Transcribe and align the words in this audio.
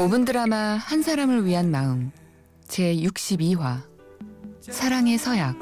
5분 0.00 0.24
드라마 0.24 0.56
한 0.56 1.02
사람을 1.02 1.44
위한 1.44 1.70
마음 1.70 2.10
제 2.66 2.96
62화 2.96 3.82
사랑의 4.62 5.18
서약 5.18 5.58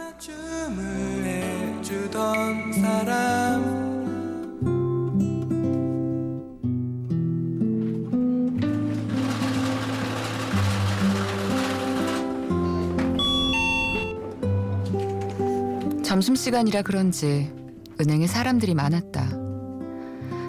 점심시간이라 16.05 16.83
그런지 16.83 17.53
은행에 18.01 18.29
사람들이 18.29 18.75
많았다. 18.75 19.31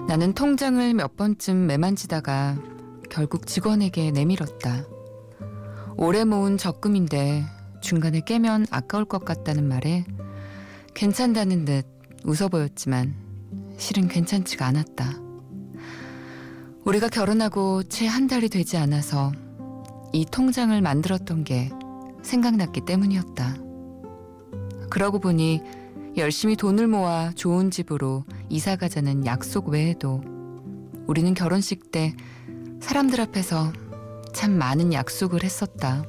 나는 0.07 0.33
통장을 0.33 0.93
몇 0.93 1.15
번쯤 1.15 1.65
매만지다가 1.65 2.68
결국 3.09 3.47
직원에게 3.47 4.11
내밀었다. 4.11 4.85
오래 5.97 6.23
모은 6.23 6.57
적금인데 6.57 7.43
중간에 7.81 8.21
깨면 8.21 8.67
아까울 8.71 9.05
것 9.05 9.25
같다는 9.25 9.67
말에 9.67 10.05
괜찮다는 10.93 11.65
듯 11.65 11.85
웃어 12.23 12.49
보였지만 12.49 13.15
실은 13.77 14.07
괜찮지가 14.07 14.65
않았다. 14.65 15.19
우리가 16.85 17.09
결혼하고 17.09 17.83
채 17.83 18.07
한 18.07 18.27
달이 18.27 18.49
되지 18.49 18.77
않아서 18.77 19.31
이 20.13 20.25
통장을 20.25 20.79
만들었던 20.81 21.43
게 21.43 21.69
생각났기 22.23 22.81
때문이었다. 22.81 23.57
그러고 24.89 25.19
보니 25.19 25.61
열심히 26.17 26.55
돈을 26.55 26.87
모아 26.87 27.31
좋은 27.35 27.69
집으로 27.69 28.25
이사 28.49 28.75
가자는 28.75 29.25
약속 29.25 29.69
외에도 29.69 30.21
우리는 31.07 31.33
결혼식 31.33 31.91
때 31.91 32.15
사람들 32.79 33.19
앞에서 33.21 33.71
참 34.33 34.51
많은 34.57 34.93
약속을 34.93 35.43
했었다. 35.43 36.03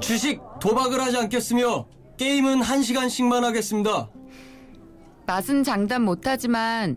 주식 0.00 0.40
도박을 0.60 1.00
하지 1.00 1.16
않겠으며 1.18 1.86
게임은 2.16 2.62
한 2.62 2.82
시간씩만 2.82 3.44
하겠습니다. 3.44 4.08
맛은 5.26 5.62
장담 5.62 6.02
못하지만 6.02 6.96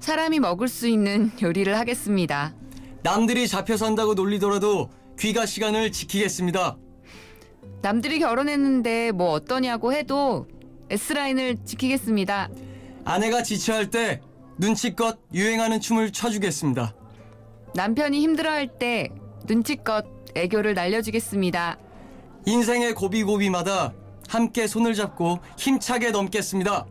사람이 0.00 0.40
먹을 0.40 0.68
수 0.68 0.88
있는 0.88 1.30
요리를 1.40 1.76
하겠습니다. 1.78 2.54
남들이 3.02 3.46
잡혀 3.46 3.76
산다고 3.76 4.14
놀리더라도 4.14 4.90
귀가 5.18 5.44
시간을 5.46 5.92
지키겠습니다. 5.92 6.76
남들이 7.82 8.18
결혼했는데 8.18 9.12
뭐 9.12 9.32
어떠냐고 9.32 9.92
해도 9.92 10.46
S라인을 10.90 11.64
지키겠습니다. 11.64 12.48
아내가 13.04 13.42
지체할 13.42 13.90
때 13.90 14.22
눈치껏 14.58 15.18
유행하는 15.32 15.80
춤을 15.80 16.12
춰주겠습니다. 16.12 16.94
남편이 17.74 18.20
힘들어할 18.20 18.78
때 18.78 19.08
눈치껏 19.46 20.06
애교를 20.34 20.74
날려주겠습니다. 20.74 21.78
인생의 22.46 22.94
고비고비마다 22.94 23.92
함께 24.28 24.66
손을 24.66 24.94
잡고 24.94 25.38
힘차게 25.58 26.10
넘겠습니다. 26.10 26.86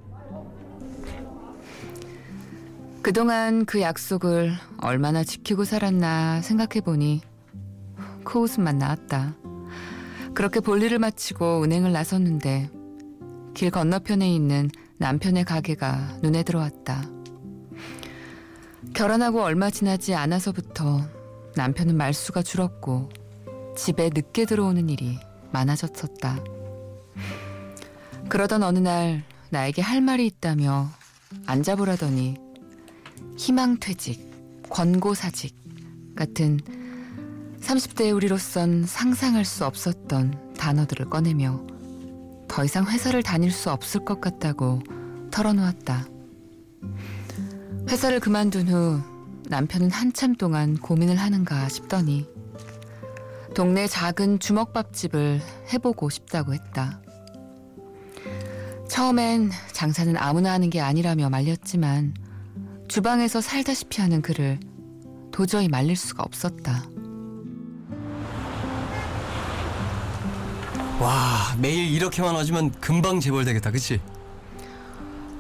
그동안 3.01 3.65
그 3.65 3.81
약속을 3.81 4.53
얼마나 4.81 5.23
지키고 5.23 5.65
살았나 5.65 6.41
생각해보니 6.41 7.21
코웃음만 8.23 8.77
나왔다. 8.77 9.35
그렇게 10.33 10.61
볼일을 10.61 10.99
마치고 10.99 11.63
은행을 11.63 11.91
나섰는데 11.91 12.69
길 13.53 13.71
건너편에 13.71 14.33
있는 14.33 14.69
남편의 14.97 15.43
가게가 15.43 16.19
눈에 16.21 16.43
들어왔다. 16.43 17.03
결혼하고 18.91 19.41
얼마 19.41 19.69
지나지 19.69 20.13
않아서부터 20.13 21.07
남편은 21.55 21.95
말수가 21.95 22.41
줄었고 22.43 23.09
집에 23.75 24.09
늦게 24.13 24.45
들어오는 24.45 24.89
일이 24.89 25.17
많아졌었다. 25.51 26.39
그러던 28.29 28.63
어느 28.63 28.79
날 28.79 29.23
나에게 29.49 29.81
할 29.81 30.01
말이 30.01 30.25
있다며 30.25 30.89
앉아보라더니 31.45 32.35
희망퇴직, 33.37 34.69
권고사직 34.69 35.55
같은 36.15 36.59
30대의 37.61 38.13
우리로선 38.15 38.85
상상할 38.85 39.45
수 39.45 39.65
없었던 39.65 40.55
단어들을 40.57 41.09
꺼내며 41.09 41.61
더 42.47 42.63
이상 42.63 42.85
회사를 42.85 43.23
다닐 43.23 43.51
수 43.51 43.71
없을 43.71 44.05
것 44.05 44.21
같다고 44.21 44.81
털어놓았다. 45.31 46.05
회사를 47.93 48.19
그만둔 48.19 48.69
후 48.69 49.01
남편은 49.49 49.91
한참 49.91 50.33
동안 50.33 50.77
고민을 50.77 51.15
하는가 51.15 51.69
싶더니 51.69 52.27
동네 53.53 53.85
작은 53.85 54.39
주먹밥집을 54.39 55.39
해보고 55.71 56.09
싶다고 56.09 56.55
했다. 56.55 56.99
처음엔 58.89 59.51
장사는 59.73 60.17
아무나 60.17 60.53
하는 60.53 60.71
게 60.71 60.81
아니라며 60.81 61.29
말렸지만 61.29 62.15
주방에서 62.87 63.41
살다시피 63.41 64.01
하는 64.01 64.23
그를 64.23 64.59
도저히 65.31 65.67
말릴 65.67 65.95
수가 65.95 66.23
없었다. 66.23 66.85
와 70.99 71.55
매일 71.59 71.91
이렇게만 71.91 72.33
와주면 72.33 72.71
금방 72.81 73.19
재벌되겠다 73.19 73.69
그치? 73.69 73.99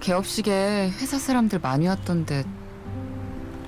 개업식에 0.03 0.91
회사 0.99 1.17
사람들 1.17 1.59
많이 1.59 1.87
왔던데 1.87 2.43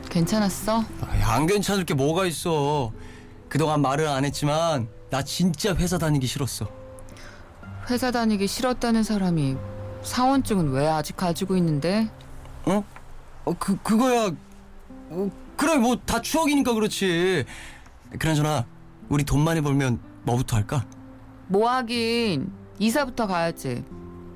괜찮았어? 0.09 0.83
아이, 1.07 1.21
안 1.21 1.47
괜찮을 1.47 1.85
게 1.85 1.93
뭐가 1.93 2.25
있어 2.25 2.91
그동안 3.47 3.81
말을 3.81 4.05
안 4.05 4.25
했지만 4.25 4.89
나 5.09 5.23
진짜 5.23 5.73
회사 5.75 5.97
다니기 5.97 6.27
싫었어 6.27 6.67
회사 7.89 8.11
다니기 8.11 8.47
싫었다는 8.47 9.03
사람이 9.03 9.55
사원증은 10.03 10.71
왜 10.71 10.87
아직 10.87 11.15
가지고 11.15 11.55
있는데? 11.55 12.09
어? 12.65 12.83
어, 13.45 13.53
그, 13.57 13.77
그거야. 13.81 14.31
어, 15.09 15.29
그래, 15.55 15.77
뭐, 15.77 15.95
다 16.05 16.21
추억이니까 16.21 16.73
그렇지. 16.73 17.45
그나저나, 18.19 18.65
우리 19.09 19.23
돈 19.23 19.43
많이 19.43 19.61
벌면 19.61 19.99
뭐부터 20.23 20.57
할까? 20.57 20.85
뭐 21.47 21.69
하긴 21.69 22.51
이사부터 22.77 23.25
가야지. 23.25 23.83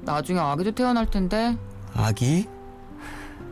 나중에 0.01 0.39
아기도 0.39 0.71
태어날 0.71 1.07
텐데 1.09 1.55
아기? 1.93 2.47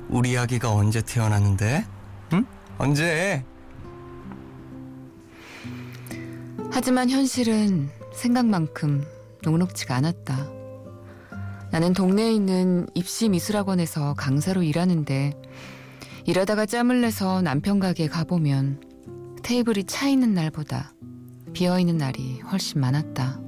우리 0.09 0.38
아기가 0.38 0.72
언제 0.74 1.02
태어났는데? 1.02 1.86
응? 2.34 2.46
언제? 2.78 3.44
하지만 6.72 7.09
현실은 7.09 7.90
생각만큼 8.14 9.03
녹록지가 9.44 9.96
않았다. 9.96 10.47
나는 11.72 11.94
동네에 11.94 12.31
있는 12.31 12.88
입시 12.94 13.30
미술학원에서 13.30 14.14
강사로 14.14 14.64
일하는데 14.64 15.34
일하다가 16.26 16.66
짬을 16.66 17.02
내서 17.02 17.42
남편 17.42 17.80
가게에 17.80 18.08
가보면 18.08 18.81
테이블이 19.44 19.86
차 19.86 20.08
있는 20.08 20.34
날보다 20.34 20.94
비어 21.53 21.79
있는 21.79 21.97
날이 21.97 22.40
훨씬 22.41 22.82
많았다. 22.82 23.40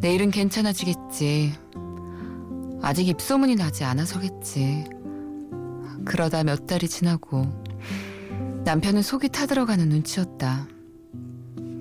내일은 0.00 0.30
괜찮아지겠지. 0.30 1.54
아직 2.84 3.08
입소문이 3.08 3.56
나지 3.56 3.82
않아서겠지. 3.82 4.84
그러다 6.04 6.44
몇 6.44 6.66
달이 6.66 6.86
지나고 6.86 7.46
남편은 8.64 9.00
속이 9.00 9.30
타들어가는 9.30 9.88
눈치였다. 9.88 10.68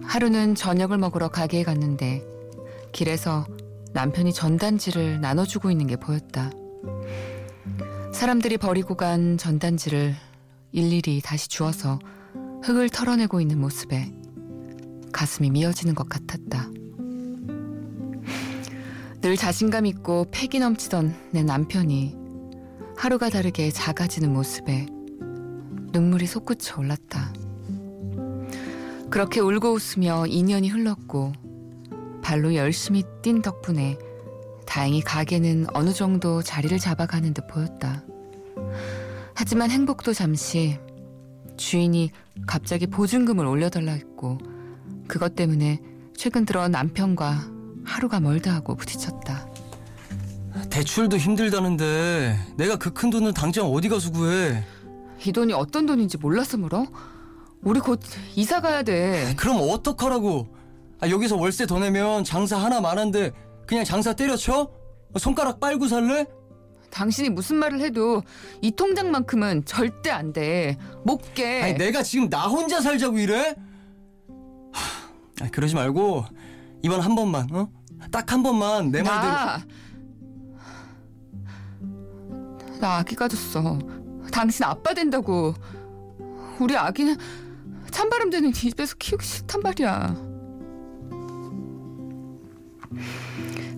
하루는 0.03 0.55
저녁을 0.55 0.97
먹으러 0.97 1.27
가게에 1.27 1.63
갔는데 1.63 2.23
길에서 2.93 3.45
남편이 3.91 4.31
전단지를 4.31 5.19
나눠주고 5.19 5.71
있는 5.71 5.87
게 5.87 5.97
보였다. 5.97 6.51
사람들이 8.13 8.57
버리고 8.57 8.95
간 8.95 9.37
전단지를 9.37 10.15
일일이 10.71 11.19
다시 11.21 11.49
주워서 11.49 11.99
흙을 12.63 12.89
털어내고 12.89 13.41
있는 13.41 13.59
모습에 13.59 14.09
가슴이 15.11 15.49
미어지는 15.49 15.95
것 15.95 16.07
같았다. 16.07 16.69
늘 19.23 19.37
자신감 19.37 19.85
있고 19.85 20.27
패기 20.31 20.59
넘치던 20.59 21.15
내 21.31 21.43
남편이 21.43 22.13
하루가 22.97 23.29
다르게 23.29 23.71
작아지는 23.71 24.33
모습에 24.33 24.85
눈물이 25.93 26.27
솟구쳐 26.27 26.81
올랐다. 26.81 27.31
그렇게 29.09 29.39
울고 29.39 29.71
웃으며 29.71 30.23
2년이 30.23 30.69
흘렀고 30.73 31.31
발로 32.21 32.53
열심히 32.55 33.05
뛴 33.21 33.41
덕분에 33.41 33.97
다행히 34.67 34.99
가게는 34.99 35.67
어느 35.73 35.93
정도 35.93 36.41
자리를 36.41 36.77
잡아가는 36.77 37.33
듯 37.33 37.47
보였다. 37.47 38.03
하지만 39.35 39.71
행복도 39.71 40.11
잠시 40.11 40.77
주인이 41.55 42.11
갑자기 42.45 42.87
보증금을 42.87 43.45
올려달라 43.45 43.93
했고 43.93 44.37
그것 45.07 45.33
때문에 45.33 45.79
최근 46.13 46.43
들어 46.43 46.67
남편과 46.67 47.52
하루가 47.85 48.19
멀다 48.19 48.53
하고 48.53 48.75
부딪혔다. 48.75 49.47
대출도 50.69 51.17
힘들다는데 51.17 52.37
내가 52.57 52.77
그 52.77 52.91
큰 52.93 53.09
돈을 53.09 53.33
당장 53.33 53.65
어디 53.67 53.89
가서 53.89 54.11
구해? 54.11 54.63
이 55.25 55.31
돈이 55.31 55.53
어떤 55.53 55.85
돈인지 55.85 56.17
몰라서 56.17 56.57
물어? 56.57 56.85
우리 57.61 57.79
곧 57.79 57.99
이사 58.35 58.59
가야 58.61 58.83
돼. 58.83 59.33
그럼 59.37 59.57
어떡하라고? 59.61 60.47
아, 60.99 61.09
여기서 61.09 61.37
월세 61.37 61.65
더 61.65 61.79
내면 61.79 62.23
장사 62.23 62.57
하나 62.57 62.81
만한데 62.81 63.31
그냥 63.65 63.83
장사 63.83 64.13
때려쳐? 64.13 64.69
손가락 65.17 65.59
빨고 65.59 65.87
살래? 65.87 66.25
당신이 66.89 67.29
무슨 67.29 67.55
말을 67.57 67.79
해도 67.81 68.21
이 68.61 68.69
통장만큼은 68.71 69.65
절대 69.65 70.11
안 70.11 70.31
돼. 70.33 70.77
못 71.03 71.33
깨. 71.33 71.61
아니 71.63 71.73
내가 71.73 72.03
지금 72.03 72.29
나 72.29 72.47
혼자 72.47 72.81
살자고 72.81 73.17
이래? 73.17 73.55
하, 74.71 75.45
아, 75.45 75.49
그러지 75.51 75.73
말고 75.75 76.25
이번 76.83 76.99
한 77.01 77.15
번만 77.15 77.47
어? 77.51 77.69
딱 78.11 78.31
한 78.31 78.43
번만 78.43 78.91
내 78.91 79.01
말대로 79.01 79.33
나, 79.33 79.61
나 82.79 82.97
아기 82.97 83.15
가졌어. 83.15 83.79
당신 84.31 84.65
아빠 84.65 84.93
된다고. 84.93 85.53
우리 86.59 86.75
아기는 86.75 87.17
찬바람 87.89 88.29
드는 88.29 88.51
집에서 88.51 88.95
키우기 88.99 89.25
싫단 89.25 89.61
말이야. 89.61 90.15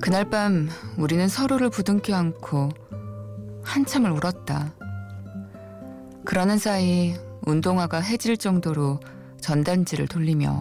그날 0.02 0.30
밤 0.30 0.70
우리는 0.98 1.28
서로를 1.28 1.70
부둥켜 1.70 2.16
안고 2.16 2.70
한참을 3.64 4.12
울었다. 4.12 4.74
그러는 6.26 6.58
사이 6.58 7.16
운동화가 7.46 8.00
해질 8.00 8.38
정도로 8.38 9.00
전단지를 9.40 10.08
돌리며 10.08 10.60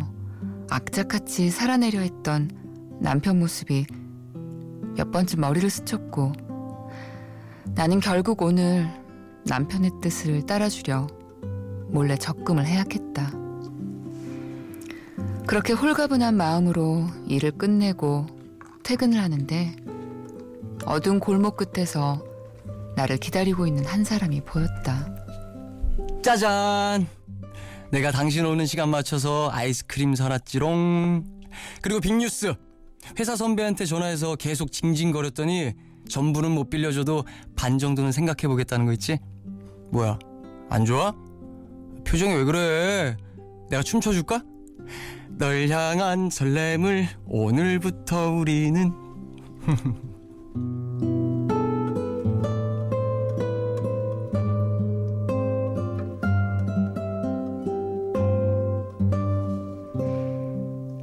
악착같이 0.71 1.51
살아내려 1.51 2.01
했던 2.01 2.51
남편 3.01 3.39
모습이 3.39 3.87
몇 4.97 5.11
번쯤 5.11 5.41
머리를 5.41 5.69
스쳤고 5.69 6.33
나는 7.75 8.01
결국 8.01 8.43
오늘 8.43 8.89
남편의 9.47 9.91
뜻을 10.01 10.47
따라주려 10.47 11.07
몰래 11.89 12.17
적금을 12.17 12.67
해약했다. 12.67 13.33
그렇게 15.47 15.73
홀가분한 15.73 16.37
마음으로 16.37 17.07
일을 17.27 17.53
끝내고 17.53 18.27
퇴근을 18.83 19.21
하는데 19.21 19.77
어두운 20.87 21.21
골목 21.21 21.57
끝에서 21.57 22.25
나를 22.97 23.17
기다리고 23.19 23.67
있는 23.67 23.85
한 23.85 24.05
사람이 24.05 24.43
보였다. 24.43 25.15
짜잔 26.23 27.07
내가 27.95 28.11
당신 28.11 28.45
오는 28.45 28.67
시간 28.67 28.89
맞춰서 28.89 29.51
아이스크림 29.53 30.17
사놨지롱 30.17 31.23
그리고 31.81 32.01
빅뉴스 32.01 32.53
회사 33.21 33.37
선배한테 33.37 33.87
전화해서 33.87 34.35
계속 34.35 34.73
징징거렸더니 34.73 35.75
전부는 36.09 36.51
못 36.51 36.71
빌려줘도 36.71 37.23
반 37.55 37.79
정도는 37.79 38.11
생각해보겠다는 38.11 38.87
거 38.87 38.93
있지? 38.95 39.21
뭐야 39.93 40.19
안 40.71 40.85
좋아? 40.85 41.15
표정이 42.05 42.35
왜 42.35 42.43
그래 42.43 43.17
내가 43.71 43.85
춤춰줄까? 43.85 44.43
널 45.29 45.69
향한 45.69 46.31
설렘을 46.31 47.07
오늘부터 47.27 48.33
우리는 48.33 48.93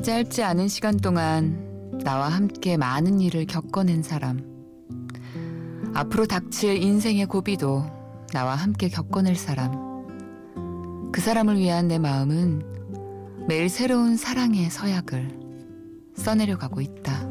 짧지 0.01 0.41
않은 0.41 0.67
시간 0.67 0.97
동안 0.97 1.91
나와 2.03 2.27
함께 2.29 2.75
많은 2.75 3.21
일을 3.21 3.45
겪어낸 3.45 4.01
사람. 4.01 4.41
앞으로 5.93 6.25
닥칠 6.25 6.81
인생의 6.81 7.27
고비도 7.27 7.85
나와 8.33 8.55
함께 8.55 8.89
겪어낼 8.89 9.35
사람. 9.35 11.11
그 11.11 11.21
사람을 11.21 11.59
위한 11.59 11.87
내 11.87 11.99
마음은 11.99 13.45
매일 13.47 13.69
새로운 13.69 14.17
사랑의 14.17 14.71
서약을 14.71 15.39
써내려 16.15 16.57
가고 16.57 16.81
있다. 16.81 17.30